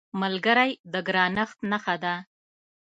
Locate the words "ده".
2.03-2.13